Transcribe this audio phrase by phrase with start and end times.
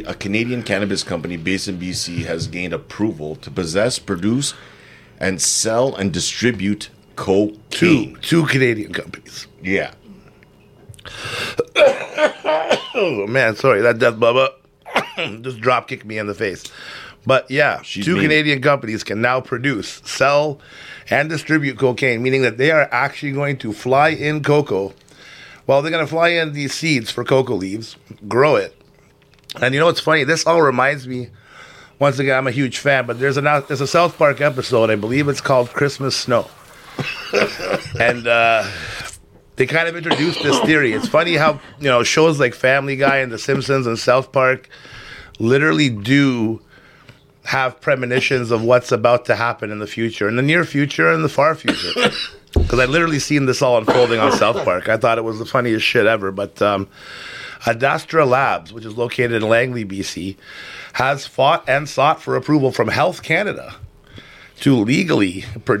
[0.00, 4.54] A Canadian cannabis company based in BC has gained approval to possess, produce,
[5.20, 8.18] and sell and distribute Two, cocaine.
[8.22, 9.46] two Canadian companies.
[9.62, 9.92] Yeah.
[12.94, 14.50] Oh man, sorry, that death bubba
[15.42, 16.62] just drop kicked me in the face.
[17.24, 18.24] But yeah, She's two mean.
[18.24, 20.60] Canadian companies can now produce, sell,
[21.08, 24.92] and distribute cocaine, meaning that they are actually going to fly in cocoa.
[25.66, 27.96] Well, they're going to fly in these seeds for cocoa leaves,
[28.28, 28.76] grow it.
[29.62, 30.24] And you know what's funny?
[30.24, 31.28] This all reminds me.
[32.00, 34.90] Once again, I'm a huge fan, but there's a there's a South Park episode.
[34.90, 36.50] I believe it's called Christmas Snow,
[38.00, 38.68] and uh,
[39.54, 40.92] they kind of introduced this theory.
[40.92, 44.68] It's funny how you know shows like Family Guy and The Simpsons and South Park
[45.38, 46.60] literally do
[47.44, 51.22] have premonitions of what's about to happen in the future, in the near future and
[51.22, 52.10] the far future.
[52.52, 54.88] Because I literally seen this all unfolding on South Park.
[54.88, 56.30] I thought it was the funniest shit ever.
[56.30, 56.88] But um,
[57.62, 60.36] Adastra Labs, which is located in Langley, BC,
[60.94, 63.74] has fought and sought for approval from Health Canada
[64.60, 65.80] to legally produce.